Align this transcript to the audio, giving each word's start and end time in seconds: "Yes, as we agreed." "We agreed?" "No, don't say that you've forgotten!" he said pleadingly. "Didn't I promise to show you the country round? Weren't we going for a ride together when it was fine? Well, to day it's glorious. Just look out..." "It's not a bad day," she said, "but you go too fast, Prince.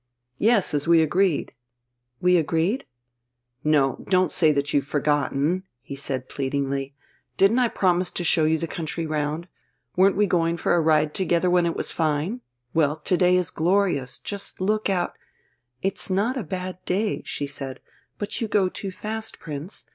"Yes, 0.39 0.73
as 0.73 0.87
we 0.87 1.03
agreed." 1.03 1.53
"We 2.19 2.37
agreed?" 2.37 2.87
"No, 3.63 4.03
don't 4.09 4.31
say 4.31 4.51
that 4.51 4.73
you've 4.73 4.87
forgotten!" 4.87 5.61
he 5.79 5.95
said 5.95 6.27
pleadingly. 6.27 6.95
"Didn't 7.37 7.59
I 7.59 7.67
promise 7.67 8.09
to 8.13 8.23
show 8.23 8.45
you 8.45 8.57
the 8.57 8.65
country 8.67 9.05
round? 9.05 9.47
Weren't 9.95 10.15
we 10.17 10.25
going 10.25 10.57
for 10.57 10.73
a 10.73 10.81
ride 10.81 11.13
together 11.13 11.51
when 11.51 11.67
it 11.67 11.75
was 11.75 11.91
fine? 11.91 12.41
Well, 12.73 12.95
to 12.95 13.15
day 13.15 13.37
it's 13.37 13.51
glorious. 13.51 14.17
Just 14.17 14.59
look 14.59 14.89
out..." 14.89 15.13
"It's 15.83 16.09
not 16.09 16.35
a 16.35 16.41
bad 16.43 16.83
day," 16.85 17.21
she 17.23 17.45
said, 17.45 17.79
"but 18.17 18.41
you 18.41 18.47
go 18.47 18.69
too 18.69 18.89
fast, 18.89 19.37
Prince. 19.37 19.85